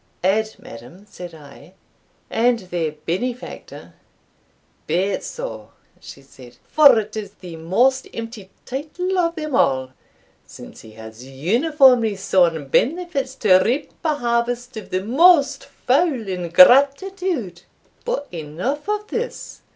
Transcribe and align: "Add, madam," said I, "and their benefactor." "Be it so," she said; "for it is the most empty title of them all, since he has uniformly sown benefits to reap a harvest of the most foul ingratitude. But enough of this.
"Add, 0.23 0.55
madam," 0.57 1.05
said 1.07 1.35
I, 1.35 1.75
"and 2.31 2.57
their 2.57 2.93
benefactor." 3.05 3.93
"Be 4.87 4.95
it 4.95 5.23
so," 5.23 5.73
she 5.99 6.23
said; 6.23 6.57
"for 6.63 6.97
it 6.99 7.15
is 7.15 7.33
the 7.35 7.55
most 7.57 8.07
empty 8.11 8.49
title 8.65 9.19
of 9.19 9.35
them 9.35 9.53
all, 9.53 9.91
since 10.43 10.81
he 10.81 10.93
has 10.93 11.23
uniformly 11.27 12.15
sown 12.15 12.65
benefits 12.69 13.35
to 13.35 13.59
reap 13.59 13.91
a 14.03 14.15
harvest 14.15 14.75
of 14.75 14.89
the 14.89 15.03
most 15.03 15.65
foul 15.65 16.27
ingratitude. 16.27 17.61
But 18.03 18.27
enough 18.31 18.89
of 18.89 19.05
this. 19.09 19.61